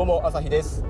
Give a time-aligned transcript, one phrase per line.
[0.00, 0.82] どうも朝日です。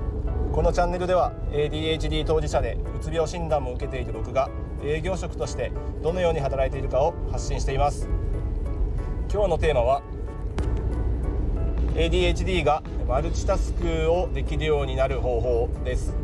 [0.53, 4.49] このチャンネルでは ADHD 当事者でうつ病診断も受けている僕が
[4.81, 8.07] 営業職としてどのように働いているかを発信しています。
[9.29, 10.01] 今日のテーマは
[11.95, 16.15] ADHD がマルチタスクをできるようになる方法です、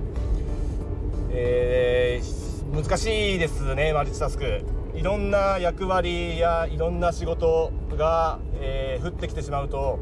[1.32, 4.62] えー、難しいですねマルチタスク。
[4.96, 10.00] いろんな役割やいろんな仕事が、えー、降ってきてしまうと,、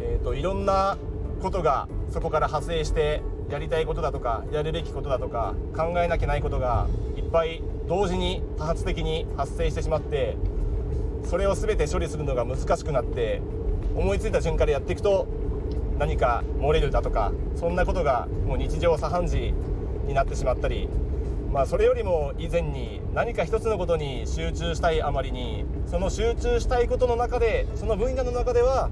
[0.00, 0.98] えーと、いろんな
[1.42, 10.36] ことがそこから派生してやりたいことだとかやるべきことだとか考えなきゃないことがいっぱい同時に多発的に発生してしまって
[11.24, 13.42] それを全て処理するのが難しくなって
[13.94, 15.26] 思いついた瞬間からやっていくと
[15.98, 19.54] 何か漏れるだとかそんなことがもう日常茶飯事
[20.06, 20.88] になってしまったり
[21.52, 28.90] まあそれよりも以前に何か一つのことに集中したいあまりにその集中したいことの中でその分野の中では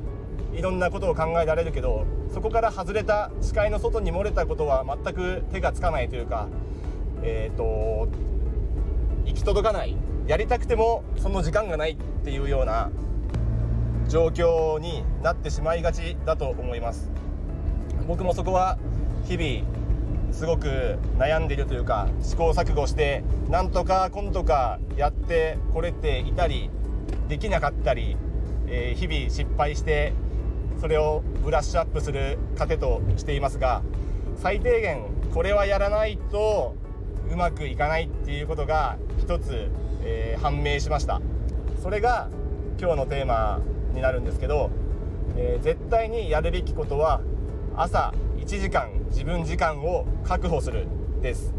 [0.54, 6.48] いろんなことを考えられるけどそこから外れた視界の外に漏れたことは全く手がつかないというか
[7.23, 8.09] えっ、ー、と
[9.24, 9.96] 行き届かない。
[10.26, 12.90] やりたくてもその時間がないっていうような
[14.09, 17.10] 状況になってしまいがちだと思います。
[18.06, 18.78] 僕もそこは
[19.24, 26.70] 日々すごく悩んでいるというか試行錯誤してなんとか今度かやってこれていたり
[27.28, 28.16] できなかったり、
[28.68, 30.12] えー、日々失敗して
[30.80, 33.82] それをブラッシュアップする糧としていますが
[34.36, 36.74] 最低限これはやらないと
[37.30, 39.70] うまくいかないっていうことが一つ、
[40.02, 41.20] えー、判明しました。
[41.82, 42.28] それが
[42.80, 43.60] 今日のテーマ
[43.95, 44.70] になるんですけど、
[45.37, 47.20] えー、絶対にやるべきことは
[47.76, 50.87] 朝1時間自分時間を確保する
[51.22, 51.54] です。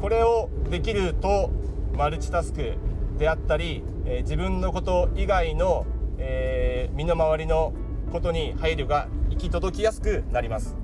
[0.00, 1.50] これをできると
[1.94, 2.74] マルチタスク
[3.18, 5.86] であったり、えー、自分のこと以外の、
[6.18, 7.72] えー、身の回りの
[8.16, 10.74] ことに配慮が行き届きやすくなります。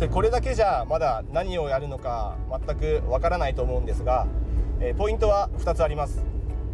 [0.00, 2.36] でこれだけじゃまだ何をやるのか
[2.66, 4.26] 全くわからないと思うんですが、
[4.80, 6.24] えー、ポイントは2つあります。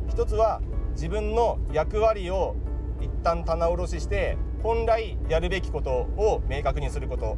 [0.09, 0.63] 1つは
[0.93, 2.57] 自分の役割を
[2.99, 7.37] 一旦棚卸しして本来やるべきことを明確にすること。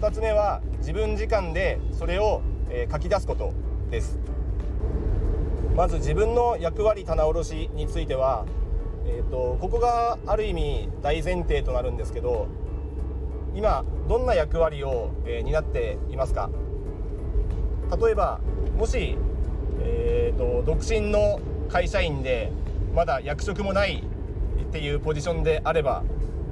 [0.00, 3.52] 2つ目は自分時間でそれを、え書き出すこと
[3.88, 4.18] です。
[5.76, 8.46] まず自分の役割棚卸しについては、
[9.06, 12.46] えーと、ここがある意味大前提となるんですけど
[13.54, 16.50] 今どんな役割を、えー、担っていますか？
[18.02, 18.40] 例えば
[18.76, 19.16] もし、
[19.82, 22.50] えーと独身の会社員で
[22.94, 24.04] まだ役職もない
[24.62, 26.02] っていうポジションであれば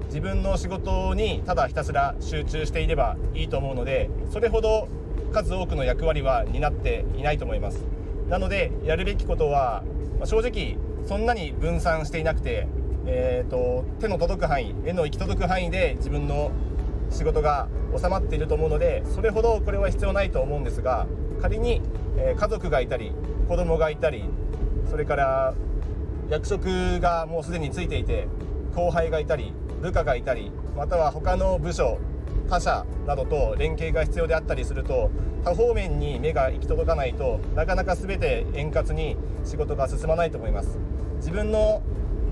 [0.07, 4.89] 自分の仕事にただひたすら集中していればいいと思うのでそれほど
[5.33, 7.85] 数多くの役割は担っていないと思います。
[8.29, 9.83] なのでやるべきことは
[10.21, 10.77] ま正直
[11.07, 12.67] そんなに分散していなくて、
[13.07, 16.51] えーと、手の届く範囲絵の行き届く範囲で自分の
[17.11, 21.07] 仕事が収まっていると思うのでそれほどこれは必要ないと思うんですが
[21.41, 21.83] 仮に、
[22.17, 23.13] え、家族がいたり
[23.49, 24.25] 子供がいたり
[24.91, 25.55] それから
[26.31, 28.29] 役職がもうすでについていて
[28.75, 29.53] 後輩がいたり
[29.83, 31.99] 部下がいたりまたは他の部署
[32.49, 35.11] 他社などと連携が必要であったりすると
[35.45, 40.79] 多方面に目が行き届かないとなかなか全て円滑に仕事が進まないと思います。
[41.17, 41.83] 自分の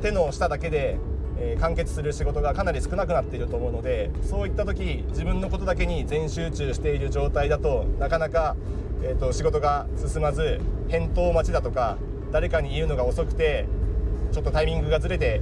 [0.02, 0.98] 手の下だけで、
[1.38, 8.56] えー、完結する仕事がかなり少なくなっていると思うのでそういった時自分のことだけに全集中している状態だとなかなか、
[9.02, 11.98] えーと、仕事が進まず返答待ちだとか
[12.32, 13.66] 誰かに言うのが遅くて
[14.32, 15.40] ちょっとタイミングがずれて、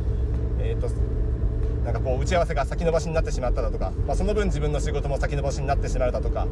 [0.59, 0.89] えーと、
[1.85, 6.47] なんかこう打ち合わせが先延ばしになってしまっただとか、まあ、その分自分の仕事も先延ばしになってしまうだとか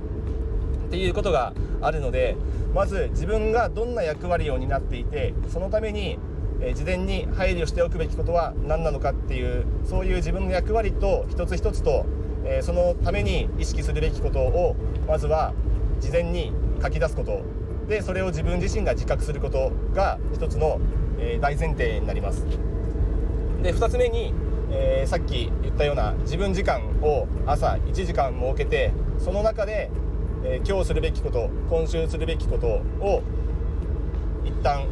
[0.86, 2.36] っていうことがあるので
[2.74, 6.18] まず自分がどんな役割を担っていてそのために、
[6.60, 12.06] え、事前に配慮しておくべきことは何なのかっていうそういう自分の役割と一つ一つと、
[12.44, 14.76] え、そのために意識するべきことを
[15.08, 15.54] まずは
[16.00, 17.42] 事前に書き出すこと。
[17.88, 20.80] でそれを自分自身が自覚することが一つの
[21.18, 22.44] え、大前提になります。
[23.62, 24.32] で2つ目に、
[24.78, 29.90] えー、さっき言ったような自分時間を朝1時間設けてその中で、
[30.44, 33.22] えー、今日するべきこと今週するべきことを
[34.44, 34.86] 一旦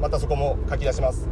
[0.00, 1.28] またそこも書き出します。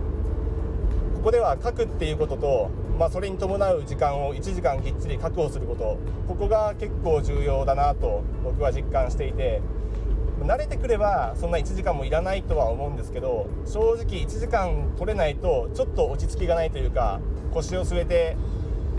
[1.16, 5.98] ここでは書くっていうことと、まあ、それに伴う時間を1時間きっちり確保すること。
[6.28, 9.60] ここが結構重要だなと僕は実感していて。
[10.40, 17.18] 慣れてくればそんな1時間もいらないとは思うんですけど正直1時間取れないとちょっと落ち着きがないというか
[17.52, 18.36] 腰を据えて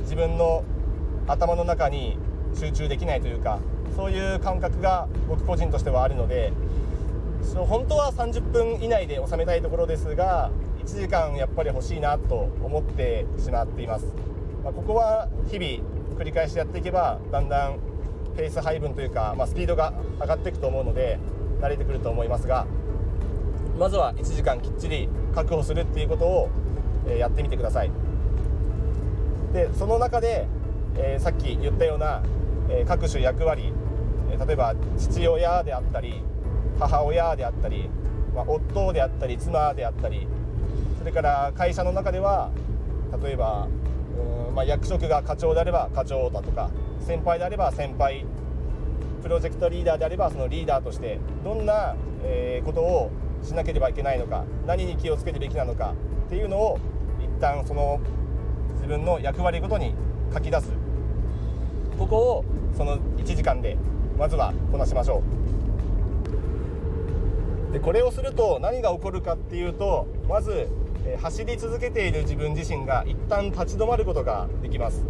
[0.02, 0.64] 自分の
[1.28, 2.18] 頭の中に
[2.56, 3.60] 集中できないというか
[3.96, 6.52] そういう感覚が僕個人としてはあるので
[7.56, 10.52] 本当は30分以内で収めたいところですが
[10.84, 14.06] 1時間やっぱり欲しいなと思ってしまっています、
[14.64, 17.80] まあ、ここは日々繰り返しやっていけばだんだん
[18.36, 21.20] ペース配分というか、まあ、スピードが上がっていくと思うので
[21.62, 22.66] 慣れてくると思いますが
[23.78, 26.50] まずは1時間きっちり確保するっていうことを、
[27.18, 27.92] やってみてください。
[29.54, 30.48] でその中で、
[30.96, 32.22] えー、さっき言ったような、
[32.70, 33.74] えー、各種役割、
[34.32, 36.22] えー、例えば父親であったり
[36.80, 37.90] 母親であったり、
[38.34, 40.28] まあ、夫であったり妻であったり
[40.98, 42.52] それから会社の中では
[43.24, 43.68] 例えば
[44.48, 46.70] うん、まあ、役職が課長であれば課長だとか
[47.00, 48.26] 先輩であれば先輩
[49.22, 53.12] プロジェクトリーダーであればそのリーダーとしてどんな、え、ことを
[53.44, 55.94] しなければいけないのか何に気をつけるべきなのか
[56.28, 56.80] っていうのを
[57.20, 58.00] 一旦その
[58.80, 59.94] 自分の役割ごとに
[60.34, 60.72] 書き出す。
[61.98, 62.46] ここを
[62.76, 63.78] その1時間で
[64.18, 65.22] まずはこなしましょ
[67.70, 67.74] う。
[67.74, 70.68] でこれをすると何が起こるかっていうとまず
[71.22, 75.06] 走り続けている自分自身が一旦立ち止まることができます。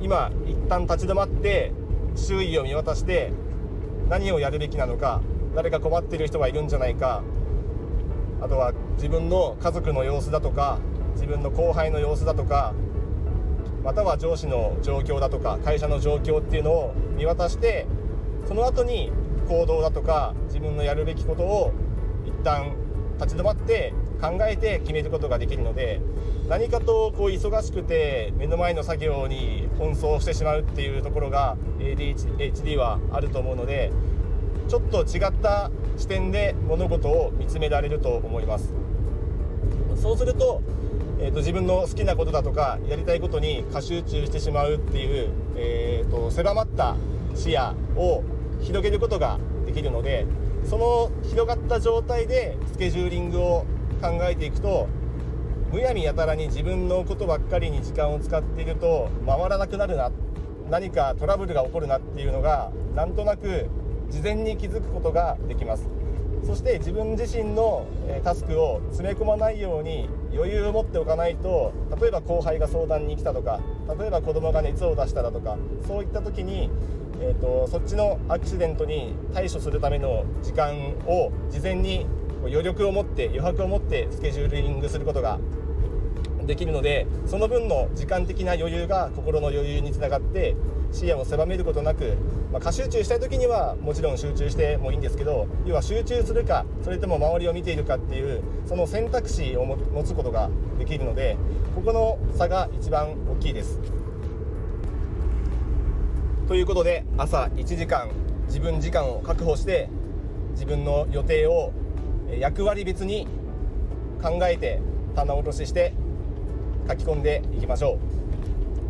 [0.00, 1.72] 今一旦立ち止まって
[2.16, 3.30] 周囲を見渡して
[4.08, 5.20] 何をやるべきなのか
[5.54, 7.22] 誰か困っている人がいるんじゃないか
[8.40, 10.80] あとは自分の家族の様子だとか
[11.14, 12.74] 自分の後輩の様子だとか
[13.84, 17.86] または上司の状況だとか会社の状況っていうのを見渡して
[18.46, 19.10] その後に
[19.48, 21.72] 行動だとか自分のやるべきことを
[22.24, 22.76] 一旦
[23.20, 26.00] 立ち止まって考えて決めることができるので
[26.48, 33.90] 何かとこう忙しくて目の前の作業に奔走してしまうっていうところが ADHD はあると思うので
[34.68, 38.81] ちょっと違った視点で物事を見つめられると思います。
[39.96, 40.62] そうすると,、
[41.20, 46.96] えーと、自分の好きなことだとかやりたいことに過集中してしまうっていう、えーと、狭まった
[47.34, 48.22] 視野を
[48.60, 50.26] 広げることができるので
[50.64, 53.66] その広がった状態でスケジューリングを
[54.00, 54.88] 考えていくと
[55.72, 60.10] むやみやたらに自分のことばっかりに時間を使っていると回らなくなるな
[60.70, 63.68] 何かトラブルが起こるなっていうのがなんとなく
[64.10, 66.01] 事前に気づくことができます。
[66.44, 67.86] そして自分自身の
[68.24, 73.60] タスクを詰め込まないように余裕を持っておかないと例えば後輩が相談に来たとか
[73.98, 75.56] 例えば子供が熱を出しただとか
[75.86, 76.70] そういった時に、
[77.20, 82.06] えーと、そっちのアクシデントに対処するための時間を事前に
[82.44, 85.38] 余力を持って余白を持ってスケジューリングすることが
[86.44, 90.56] できるのでその分の時間的な余裕が心の余裕につながって
[90.92, 92.16] 視野を狭めることなく、
[92.52, 101.36] まあ、過集中したい時にはもちろん集中してもいいんですけど要は集中するかそれとも周りを見ているかっていうその選択肢を持つことができるので
[101.74, 103.80] ここの差が一番大きいです。
[106.46, 108.10] ということで朝1時間
[108.46, 109.88] 自分時間を確保して
[110.52, 111.72] 自分の予定を
[112.38, 113.26] 役割別に
[114.22, 114.80] 考えて
[115.14, 115.94] 棚卸しして
[116.88, 117.98] 書き込んでいきましょ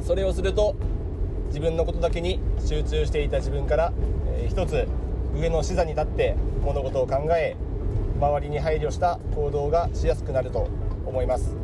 [0.01, 0.75] うそれをすると
[1.53, 3.93] 自分のことだけに集中していた自分から、
[4.39, 4.89] えー、一つ
[5.35, 6.35] 上の視座に立って
[6.65, 7.57] 物事を考え
[8.19, 10.71] 周りに配慮した行動がしやすくなると
[11.05, 11.55] 思います。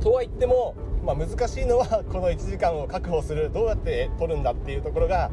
[0.00, 5.30] とは言っても、まあ、難しいのはこの1時間を確保するどうやって取るんだっていうところが、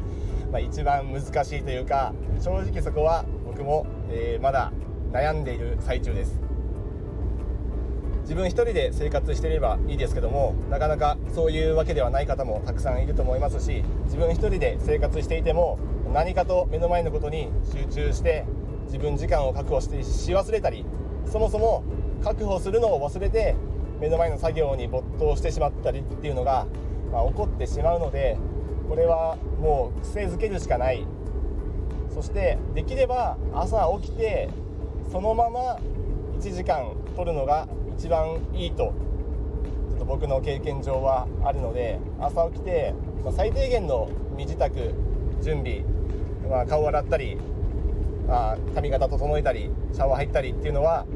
[0.52, 4.70] まあ、一番難しいというか正直そこは僕も、えー、まだ
[5.10, 6.47] 悩んでいる最中です。
[8.28, 15.78] 自分一人で生活していればいいですけどもなかなかそういうわけではない方もたくさんいると思いますし自分一人で生活していても
[16.12, 18.44] 何かと目の前のことに集中して
[18.84, 20.84] 自分時間を確保してし忘れたり
[21.24, 21.82] そもそも
[22.22, 23.56] 確保するのを忘れて
[23.98, 26.66] 目の前の作業に没頭してしまったりっていうのが、
[27.10, 28.36] まあ、起こってしまうので
[28.90, 31.06] これはもう癖づけるしかない。
[32.14, 34.50] そしてできれば朝起きて
[35.10, 35.78] そのまま
[36.40, 38.94] 1時間取るのが一番いいと
[39.90, 44.70] ちょっと僕の経験上はあるので朝起きて、まあ、最低限の身支度
[45.42, 45.82] 準備、
[46.48, 47.36] まあ、顔洗ったり、
[48.28, 51.06] まあ、髪型整えたりシャワー入ったりっていうのは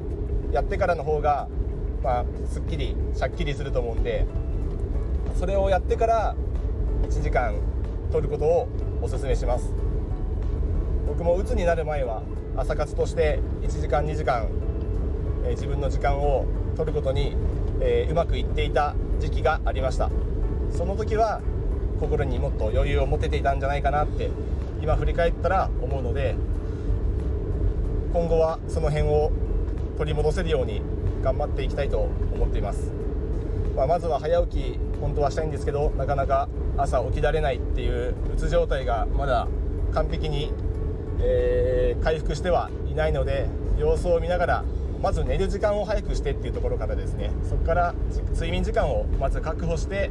[0.50, 1.48] やってからの方が、
[2.02, 4.26] まあ、すっきりしゃっきりすると思うんで
[5.38, 6.34] それをやってから
[7.04, 7.54] 1時間
[8.10, 8.68] 取ることを
[9.00, 9.72] おすすめします。
[11.06, 12.22] 僕も鬱になる前は
[12.56, 14.48] 朝活として1時間2時間、
[15.44, 16.44] え、自分の時間を
[16.76, 17.36] 取ることに、
[17.80, 20.10] えー、うまくいっていた時期がありました。
[20.72, 21.40] その時は
[22.00, 24.30] 心にもっと余裕を持てていたんじゃないかなって
[24.82, 26.34] 今振り返ったら思うので
[28.12, 29.30] 今後はその辺を
[29.96, 30.82] 取り戻せるように
[31.22, 32.90] 頑張っていきたいと思っています、
[33.76, 39.46] まあ、まずは早起き本当はしたいんですけどなかなか朝起きられないっていううつ状態がまだ
[39.92, 40.52] 完璧に、
[41.20, 43.46] えー、回復してはいないので
[43.78, 44.64] 様子を見ながら
[45.02, 47.32] まず寝る時間を早くしてっていうところからですね。
[47.42, 47.94] そこから
[48.34, 50.10] 睡眠時間をまず確保して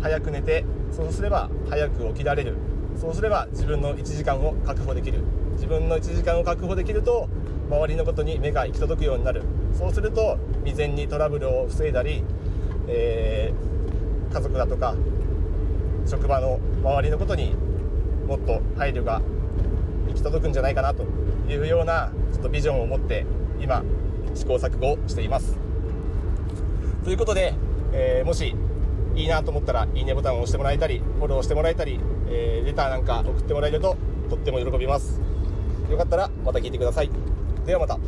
[0.00, 2.56] 早く寝てそうすれば早く起きられる。
[2.98, 5.20] そうすれば自分の1時間を確保できる。
[5.52, 7.28] 自分の1時間を確保できると
[7.68, 9.42] 周りのことに目が行き届くようになる。
[9.74, 12.24] そうすると未然にトラブルを防いだり、
[12.88, 14.94] えー、家族だとか
[16.06, 17.54] 職場の周りのことに
[18.26, 19.20] もっと配慮が
[20.08, 21.04] 行き届くんじゃないかなと
[21.48, 23.26] いうようなちょっとビジョンを持って
[23.60, 23.82] 今
[24.34, 25.58] 試行錯誤しています。
[27.04, 27.54] ということで、
[27.92, 28.54] えー、もし
[29.14, 33.96] いいなと思ったらいいねボタンを押してもらえたりフォローしてもらえたり、えー、レターなんか送ってもらえると
[34.30, 35.20] とっても喜びます。
[35.90, 37.10] よかったらまた聞いてください。
[37.66, 37.98] ではまた。